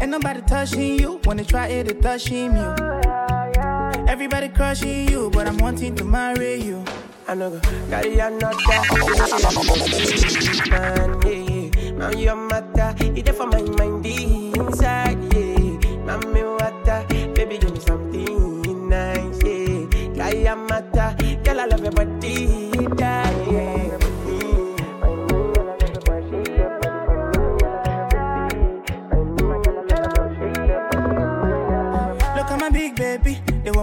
Ain't 0.00 0.10
nobody 0.10 0.40
touching 0.42 0.98
you, 1.00 1.20
wanna 1.24 1.44
try 1.44 1.66
it, 1.68 1.86
they 1.88 1.94
touching 1.94 2.56
you. 2.56 2.74
Oh. 2.80 4.06
Everybody 4.08 4.48
crushing 4.48 5.08
you, 5.08 5.30
but 5.30 5.46
I'm 5.46 5.58
wanting 5.58 5.94
to 5.96 6.04
marry 6.04 6.62
you. 6.62 6.84
I 7.28 7.34
know 7.34 7.50
go 7.50 7.60
carry 7.90 8.18
another. 8.18 8.56
Man, 10.70 11.20
yeah, 11.24 11.30
yeah. 11.30 11.92
Man, 11.92 12.18
your 12.18 12.36
matter, 12.36 12.94
it 13.04 13.24
there 13.24 13.34
for 13.34 13.46
my 13.46 13.62
mind 13.62 14.04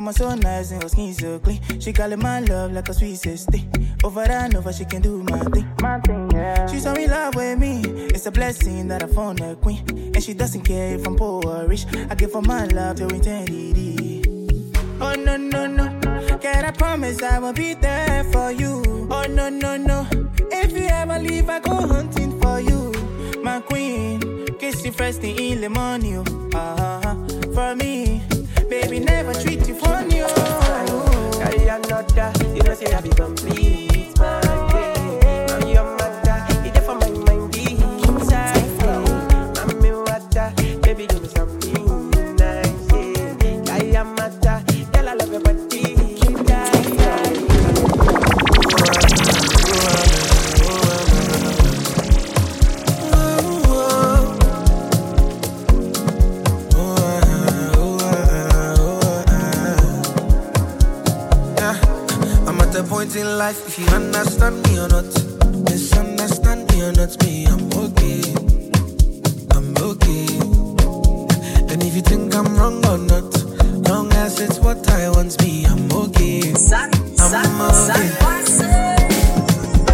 woman 0.07 0.13
so 0.13 0.47
nice 0.47 0.71
and 0.71 0.83
her 0.83 0.89
skin 0.89 1.13
so 1.13 1.39
clean. 1.39 1.59
She 1.79 1.91
call 1.91 2.11
it 2.11 2.19
my 2.19 2.39
love 2.39 2.71
like 2.71 2.87
a 2.87 2.93
sweet 2.93 3.15
sister. 3.15 3.59
Over 4.03 4.21
and 4.21 4.55
over, 4.55 4.71
she 4.71 4.85
can 4.85 5.01
do 5.01 5.23
my 5.23 5.39
thing. 5.39 5.67
My 5.81 5.99
thing, 5.99 6.31
yeah. 6.31 6.65
She's 6.67 6.83
so 6.83 6.93
in 6.93 7.09
love 7.09 7.35
with 7.35 7.59
me. 7.59 7.81
It's 8.13 8.25
a 8.25 8.31
blessing 8.31 8.87
that 8.87 9.03
I 9.03 9.07
found 9.07 9.41
a 9.41 9.55
queen, 9.55 9.83
and 9.89 10.23
she 10.23 10.33
doesn't 10.33 10.61
care 10.61 10.95
if 10.95 11.05
I'm 11.05 11.15
poor 11.15 11.45
or 11.45 11.67
rich. 11.67 11.85
I 12.09 12.15
give 12.15 12.33
her 12.33 12.41
my 12.41 12.65
love 12.67 12.97
to 12.97 13.07
eternity. 13.07 14.23
Oh 14.99 15.13
no 15.13 15.35
no 15.37 15.67
no, 15.67 15.99
can 16.39 16.65
I 16.65 16.71
promise 16.71 17.21
I 17.21 17.39
will 17.39 17.53
be 17.53 17.73
there 17.73 18.23
for 18.31 18.51
you? 18.51 19.07
Oh 19.11 19.25
no 19.29 19.49
no 19.49 19.77
no, 19.77 20.07
if 20.51 20.71
you 20.71 20.87
ever 20.87 21.19
leave, 21.19 21.49
I 21.49 21.59
go 21.59 21.75
hunting 21.75 22.39
for 22.41 22.59
you, 22.59 22.93
my 23.43 23.59
queen. 23.59 24.45
Kiss 24.57 24.85
you 24.85 24.91
first 24.91 25.21
thing 25.21 25.37
in 25.37 25.61
the 25.61 25.69
morning, 25.69 26.25
oh. 26.25 26.57
uh-huh. 26.57 27.15
for 27.53 27.75
me, 27.75 28.23
baby 28.89 29.03
never 29.03 29.33
treat 29.33 29.67
you 29.67 29.75
funny. 29.75 30.21
Oh. 30.23 31.31
Carry 31.33 31.67
another, 31.67 32.33
you 32.55 32.61
know 32.63 32.73
say 32.73 32.93
I 32.93 33.01
be 33.01 33.09
complete, 33.09 33.86
understand 63.97 64.61
me 64.67 64.77
or 64.79 64.87
not, 64.89 65.05
misunderstand 65.69 66.71
me 66.71 66.83
or 66.83 66.91
not, 66.93 67.13
me, 67.23 67.45
I'm 67.47 67.65
okay. 67.83 68.21
I'm 69.55 69.75
okay. 69.89 70.27
And 71.71 71.83
if 71.83 71.95
you 71.95 72.01
think 72.03 72.35
I'm 72.35 72.55
wrong 72.57 72.85
or 72.85 72.97
not, 72.99 73.29
long 73.89 74.11
as 74.13 74.39
it's 74.39 74.59
what 74.59 74.87
I 74.91 75.09
want, 75.09 75.41
me, 75.41 75.65
I'm 75.65 75.91
okay. 75.91 76.53
I'm 77.19 77.61
okay. 77.61 78.09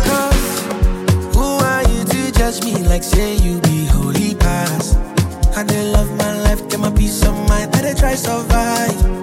Cause 0.08 1.36
who 1.36 1.44
are 1.72 1.84
you 1.90 2.04
to 2.04 2.32
judge 2.34 2.64
me 2.66 2.76
like 2.84 3.04
say 3.04 3.36
you 3.38 3.62
be 3.62 3.86
holy 3.86 4.36
past? 4.36 4.98
I 5.56 5.64
dey 5.64 5.92
love 5.92 6.12
my 6.18 6.42
life, 6.42 6.68
get 6.70 6.80
my 6.80 6.92
peace 6.92 7.24
of 7.26 7.34
mind, 7.48 7.74
I 7.76 7.94
try 7.94 8.16
survive. 8.16 9.23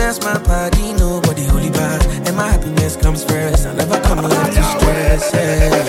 All 0.00 0.18
my 0.22 0.38
body, 0.42 0.92
nobody 0.94 1.44
holy 1.44 1.70
bad. 1.70 2.04
And 2.26 2.36
my 2.36 2.48
happiness 2.50 2.96
comes 2.96 3.22
first. 3.24 3.66
I 3.66 3.74
never 3.74 4.00
come 4.02 4.18
here 4.18 4.28
to 4.28 4.62
stress. 4.62 5.32
Yeah. 5.32 5.83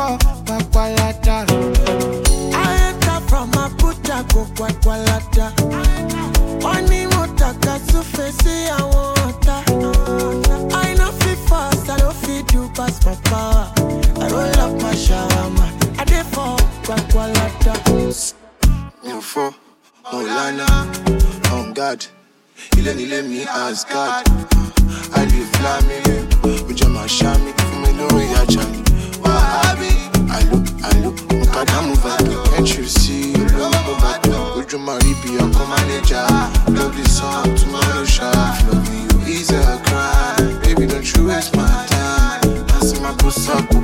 For 0.00 0.18
kwakwalata. 0.46 1.36
I 2.54 2.88
enter 2.88 3.20
from 3.28 3.50
my 3.50 3.68
butcher, 3.78 4.22
go 4.32 4.44
kwakwalata. 4.56 5.46
Only 6.64 7.06
more 7.06 7.28
taka 7.36 7.78
su 7.90 8.02
face, 8.02 8.70
I 8.70 8.82
want. 8.92 9.48
I 10.74 10.94
know 10.94 11.12
fit 11.20 11.38
fast, 11.48 11.90
I 11.90 11.98
don't 11.98 12.16
fit 12.16 12.46
do 12.48 12.68
pass 12.74 13.04
my 13.04 13.14
power. 13.24 13.72
I 13.76 14.28
roll 14.30 14.60
up 14.64 14.82
my 14.82 14.94
shawarma, 14.94 15.66
I 16.00 16.04
get 16.04 16.26
for 16.26 16.56
kwakwalata. 16.84 17.74
mi 19.04 19.12
ò 19.12 19.20
fọ́ 19.20 19.52
mo 20.12 20.18
lánà 20.36 20.66
on 21.52 21.72
guard 21.74 22.00
ilé 22.78 22.92
nílé 22.98 23.18
mi 23.30 23.40
asgard 23.44 24.26
àlè 25.18 25.40
flami 25.52 25.96
ojú 26.68 26.84
ọmọ 26.86 27.00
àṣà 27.06 27.30
mi 27.44 27.50
fún 27.58 27.76
mi 27.82 27.90
lórí 27.98 28.26
ajá 28.40 28.62
mi 28.72 28.79
wàhábì 30.30 30.38
àlò 30.38 30.58
àlò 30.88 31.10
mukadamu 31.38 31.94
vibe 32.02 32.34
can't 32.50 32.78
you 32.78 32.84
see 32.86 33.32
olóńgbò 33.34 33.92
bàtà 34.02 34.36
ojú 34.58 34.78
máa 34.86 34.98
rí 35.02 35.12
bí 35.22 35.30
ọkọ 35.44 35.62
mánéjà 35.70 36.22
love 36.76 36.96
the 37.02 37.08
song 37.10 37.54
tomorrow 37.58 38.04
sha 38.04 38.30
loving 38.70 39.06
you 39.26 39.34
is 39.40 39.50
a 39.50 39.78
crime. 39.84 40.58
Baby 40.62 40.86
don't 40.86 41.06
you 41.16 41.26
waste 41.28 41.54
my 41.56 41.66
time. 41.86 42.64
Láti 42.70 43.00
máa 43.02 43.12
bó 43.22 43.30
sáàpù 43.30 43.76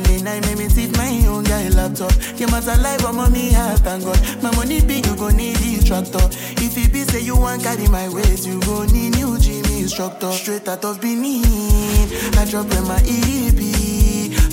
my 0.00 0.06
family, 0.06 0.22
now 0.22 0.40
make 0.40 0.58
me 0.58 0.68
teach 0.68 0.96
my 0.96 1.26
own 1.26 1.44
guy 1.44 1.68
laptop. 1.68 2.12
Came 2.36 2.50
out 2.50 2.66
alive, 2.66 3.04
on 3.04 3.32
me 3.32 3.52
heart, 3.52 3.80
thank 3.80 4.04
God. 4.04 4.42
My 4.42 4.54
money 4.56 4.80
big, 4.80 5.06
you 5.06 5.16
go 5.16 5.28
need 5.28 5.56
the 5.56 5.84
tractor. 5.84 6.24
If 6.62 6.76
it 6.76 6.92
be 6.92 7.04
say 7.04 7.20
you 7.20 7.36
want 7.36 7.62
carry 7.62 7.88
my 7.88 8.08
weight, 8.08 8.46
you 8.46 8.60
go 8.60 8.84
need 8.84 9.16
new 9.16 9.38
Jimmy 9.38 9.80
instructor. 9.80 10.30
Straight 10.32 10.68
out 10.68 10.84
of 10.84 11.00
Benin, 11.00 11.44
I 12.38 12.46
drop 12.48 12.70
in 12.72 12.84
my 12.84 13.00
EP. 13.04 13.60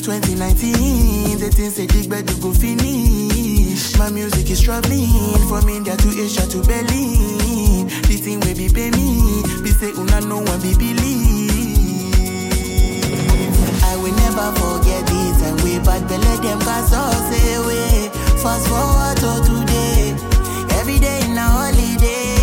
2019, 0.08 1.40
the 1.40 1.50
things 1.52 1.76
say 1.76 1.86
dig 1.86 2.10
bed 2.10 2.30
you 2.30 2.38
go 2.42 2.54
finish. 2.54 3.98
My 3.98 4.10
music 4.10 4.50
is 4.50 4.62
traveling 4.62 5.10
from 5.50 5.68
India 5.70 5.96
to 5.98 6.10
Asia 6.10 6.48
to 6.48 6.60
Berlin. 6.64 7.88
The 8.08 8.16
thing 8.16 8.40
will 8.40 8.56
be 8.56 8.70
pay 8.70 8.92
me, 8.92 9.44
be 9.64 9.72
say 9.72 9.92
una 9.92 10.22
no 10.22 10.40
one 10.40 10.62
be 10.62 10.74
believe. 10.76 11.67
Will 14.02 14.14
never 14.16 14.52
forget 14.60 15.06
this 15.08 15.42
and 15.44 15.60
we 15.62 15.80
bad 15.80 16.08
belly 16.08 16.38
them 16.46 16.60
cause 16.62 16.94
us 16.94 17.58
away. 17.58 18.10
Fast 18.42 18.68
forward 18.70 19.18
to 19.18 19.32
today, 19.44 20.16
every 20.80 21.00
day 21.00 21.20
in 21.26 21.38
a 21.38 21.42
holiday. 21.42 22.36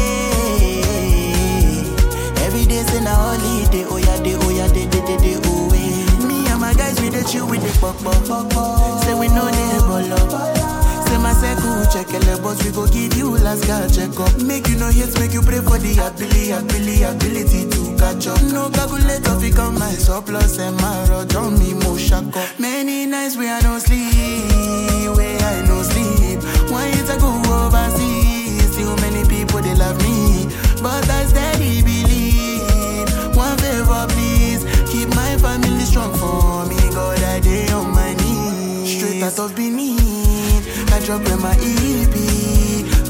Every 2.45 2.65
day 2.67 2.81
in 2.97 3.07
a 3.07 3.11
holiday, 3.15 3.85
oh 3.89 3.97
yeah, 3.97 4.23
day, 4.23 4.37
oh 4.37 4.51
yeah, 4.51 4.69
day, 4.69 4.87
day, 4.87 5.01
day, 5.07 5.17
day, 5.17 5.37
oh 5.45 5.73
yeah. 5.73 6.27
Me 6.27 6.47
and 6.49 6.61
my 6.61 6.75
guys 6.75 7.01
we 7.01 7.09
dey 7.11 7.23
chill 7.25 7.47
with 7.49 7.63
the 7.63 7.79
pop 7.81 7.97
pop. 8.03 9.03
Say 9.05 9.15
we 9.15 9.29
know 9.29 9.47
they 9.51 10.64
bolo. 11.25 11.35
Say 11.35 11.55
circle 11.55 11.87
check 11.93 12.15
ele 12.15 12.37
boss 12.43 12.63
we 12.65 12.71
go 12.71 12.87
give 12.87 13.17
you 13.17 13.37
last 13.39 13.67
card 13.67 13.93
check 13.93 14.19
up. 14.21 14.43
Make 14.43 14.69
you 14.69 14.77
no 14.77 14.89
hate, 14.89 15.19
make 15.19 15.33
you 15.33 15.43
pray 15.43 15.61
for 15.61 15.79
the 15.79 15.93
ability, 15.99 16.51
ability, 16.51 17.03
ability 17.03 17.69
to 17.71 17.97
catch 17.97 18.27
up. 18.27 18.41
No 18.53 18.69
calculator 18.71 19.39
fi 19.41 19.51
come 19.51 19.79
my 19.79 19.93
surplus 19.93 20.59
and 20.59 20.77
my 20.77 21.09
rod 21.09 21.35
on 21.37 21.59
me 21.59 21.75
mo. 21.75 21.97
Many 22.59 23.07
nights 23.07 23.37
where 23.37 23.55
I 23.57 23.61
no 23.63 23.79
sleep, 23.79 25.17
where 25.17 25.39
I 25.41 25.67
no 25.67 25.83
sleep. 25.83 26.43
One 26.71 26.89
year 26.93 27.07
to 27.07 27.17
go 27.19 27.31
overseas, 27.53 28.73
still 28.73 28.97
many 28.97 29.27
people 29.29 29.61
they 29.61 29.75
love 29.75 29.99
me, 30.03 30.47
but 30.83 31.09
I 31.09 31.25
steady 31.27 31.83
believe. 31.83 33.37
One 33.37 33.57
favor 33.59 34.07
please, 34.11 34.65
keep 34.91 35.09
my 35.15 35.37
family 35.39 35.85
strong 35.85 36.13
for 36.15 36.67
me. 36.67 36.77
God 36.95 37.23
I 37.23 37.41
day 37.41 37.69
on 37.73 37.91
my 37.93 38.15
knees, 38.15 38.97
straight 38.97 39.23
out 39.23 39.39
of 39.39 39.55
Benin. 39.57 39.94
Drop 41.05 41.21
in 41.27 41.39
my 41.43 41.53
EP 41.61 42.15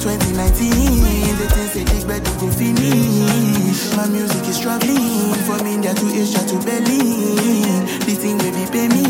2019 0.02 1.38
The 1.38 1.46
things 1.54 1.70
say 1.70 1.84
big 1.84 2.26
you 2.26 2.34
go 2.40 2.50
finish. 2.50 3.94
My 3.94 4.08
music 4.08 4.48
is 4.48 4.58
traveling 4.58 5.34
From 5.46 5.64
India 5.64 5.94
to 5.94 6.06
Asia 6.06 6.44
to 6.44 6.56
Berlin. 6.66 7.86
This 8.00 8.18
thing 8.18 8.38
be 8.38 8.66
pay 8.72 8.88
me. 8.88 9.02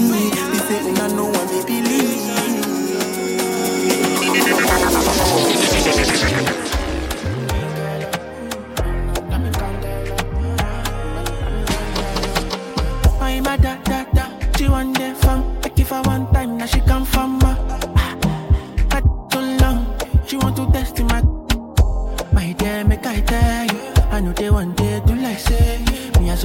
They 0.52 0.60
say 0.68 0.80
oh, 0.82 0.90
una 0.90 1.08
no 1.16 1.24
one 1.24 1.46
they 1.46 1.64
believe 1.64 2.24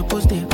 me 0.02 0.46
I 0.46 0.49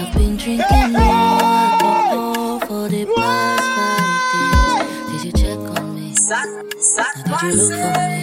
I've 0.00 0.14
been 0.14 0.36
drinking 0.36 0.94
alcohol 0.94 2.60
for 2.60 2.88
the 2.88 3.04
past 3.16 4.30
days. 5.10 5.10
Did 5.10 5.24
you 5.24 5.32
check 5.32 5.58
on 5.58 5.94
me? 5.96 6.14
Did 6.14 7.42
you 7.42 7.52
look 7.56 7.94
for 7.94 8.00
me? 8.08 8.17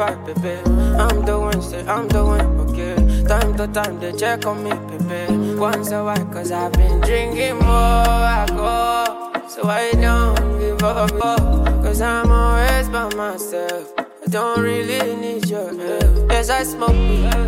baby. 0.00 0.62
I'm 0.98 1.24
doing 1.24 1.60
shit, 1.60 1.86
I'm 1.86 2.08
doing 2.08 2.40
okay. 2.60 2.96
Time 3.24 3.56
to 3.56 3.66
time, 3.68 4.00
they 4.00 4.12
check 4.12 4.46
on 4.46 4.64
me, 4.64 4.70
baby. 4.98 5.54
Once 5.56 5.90
a 5.90 6.02
while, 6.02 6.24
cause 6.26 6.50
I've 6.50 6.72
been 6.72 7.00
drinking 7.00 7.58
more 7.58 7.68
alcohol. 7.68 9.48
So 9.48 9.64
I 9.64 9.92
don't 9.92 10.58
give 10.58 10.82
up, 10.82 11.10
cause 11.82 12.00
I'm 12.00 12.30
always 12.30 12.88
by 12.88 13.14
myself. 13.14 13.92
I 13.98 14.28
don't 14.30 14.60
really 14.60 15.16
need 15.16 15.48
your 15.50 15.68
help. 15.68 16.30
Yes, 16.30 16.48
I 16.48 16.62
smoke 16.62 16.96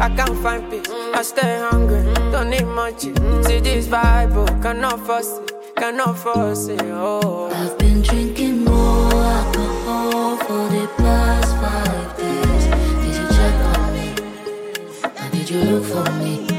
I 0.01 0.13
can't 0.15 0.37
find 0.43 0.71
peace. 0.71 0.91
I 0.91 1.23
stay 1.23 1.59
hungry, 1.71 2.03
don't 2.33 2.51
need 2.51 2.67
much. 2.67 3.01
See 3.47 3.61
this 3.61 3.87
Bible, 3.87 4.47
oh, 4.49 4.61
cannot 4.63 5.01
force 5.07 5.39
it, 5.39 5.75
cannot 5.77 6.19
force 6.19 6.67
it. 6.69 6.83
Oh, 6.83 7.51
I've 7.51 7.79
been 7.79 8.03
drinking 8.03 8.65
more 8.65 9.13
alcohol 9.13 10.37
for 10.37 10.69
the 10.69 10.91
blood. 10.99 11.22
for 15.93 16.11
me. 16.13 16.52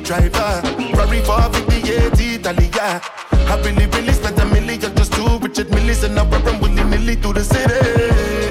driver. 0.00 0.60
Ferrari 0.94 1.20
458 1.22 2.20
Italia. 2.20 3.00
I've 3.48 3.62
been 3.62 3.80
in 3.80 3.90
Billy, 3.90 4.12
spent 4.12 4.38
a 4.38 4.46
million 4.46 4.80
just 4.80 5.12
to 5.14 5.38
Richard 5.38 5.68
Millis, 5.68 6.04
and 6.04 6.18
I'm 6.18 6.30
rapping 6.30 6.60
willy 6.60 6.84
nilly 6.84 7.14
through 7.16 7.34
the 7.34 7.44
city. 7.44 8.46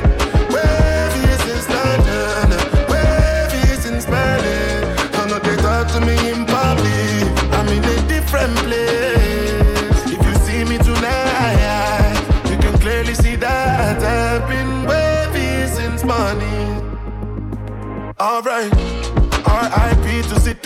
Know 5.27 5.39
they 5.39 5.55
talk 5.57 5.87
to 5.93 5.99
me 6.01 6.15
in. 6.29 6.45
I'm 6.47 7.67
in 7.67 7.83
a 7.83 8.07
different 8.07 8.55
place. 8.57 10.05
If 10.05 10.23
you 10.25 10.33
see 10.45 10.63
me 10.63 10.77
tonight, 10.77 12.15
you 12.49 12.57
can 12.57 12.77
clearly 12.79 13.15
see 13.15 13.35
that 13.35 14.01
I've 14.01 14.47
been 14.47 15.67
since 15.67 16.03
morning. 16.03 16.97
Alright 18.19 18.84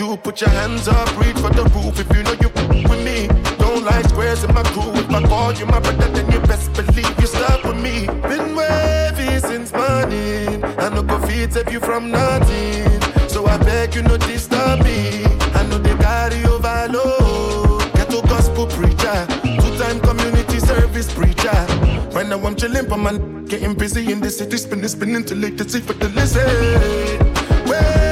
do. 0.00 0.16
Put 0.16 0.40
your 0.40 0.50
hands 0.50 0.88
up, 0.88 1.08
reach 1.18 1.36
for 1.36 1.50
the 1.50 1.64
roof 1.74 2.00
if 2.00 2.08
you 2.16 2.22
know 2.22 2.36
you 2.42 2.48
with 2.88 3.02
me. 3.04 3.28
Don't 3.58 3.84
lie 3.84 4.02
squares 4.02 4.42
in 4.44 4.52
my 4.54 4.62
crew. 4.72 4.90
If 4.94 5.10
I 5.10 5.22
call 5.28 5.52
you 5.52 5.66
my 5.66 5.80
brother, 5.80 6.08
then 6.16 6.26
you 6.32 6.40
best 6.40 6.72
believe 6.72 7.14
you 7.20 7.26
stuck 7.26 7.62
with 7.64 7.80
me. 7.86 8.06
Been 8.28 8.56
wavy 8.56 9.38
since 9.48 9.72
morning. 9.72 10.64
I 10.84 10.88
no 10.94 11.02
go 11.02 11.18
feed 11.26 11.52
save 11.52 11.70
you 11.70 11.80
from 11.80 12.10
nothing. 12.10 12.84
So 13.28 13.46
I 13.46 13.58
beg 13.58 13.94
you 13.94 14.02
no 14.02 14.16
disturb 14.16 14.82
me. 14.84 15.24
I 15.58 15.66
know 15.68 15.78
they 15.78 15.96
carry 15.96 16.40
overload. 16.46 17.92
Get 17.94 18.08
to 18.10 18.22
gospel 18.32 18.66
preacher, 18.66 19.18
two-time 19.60 20.00
community 20.00 20.58
service 20.60 21.12
preacher. 21.12 21.60
Right 22.16 22.26
now 22.26 22.40
I'm 22.46 22.56
chilling, 22.56 22.88
but 22.88 22.98
man, 22.98 23.44
getting 23.44 23.74
busy 23.74 24.10
in 24.10 24.20
the 24.20 24.30
city, 24.30 24.56
spinning, 24.56 24.88
spinning 24.88 25.24
till 25.24 25.38
late 25.38 25.58
to 25.58 25.68
see 25.68 25.80
for 25.80 25.92
the 25.92 26.08
listen. 26.08 26.48
Wait. 27.68 28.09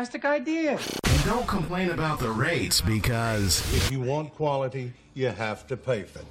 Fantastic 0.00 0.24
idea. 0.24 0.78
Don't 1.26 1.46
complain 1.46 1.90
about 1.90 2.20
the 2.20 2.30
rates 2.30 2.80
because 2.80 3.58
if 3.74 3.90
you 3.92 4.00
want 4.00 4.32
quality, 4.32 4.94
you 5.12 5.26
have 5.26 5.66
to 5.66 5.76
pay 5.76 6.04
for 6.04 6.20
it. 6.20 6.29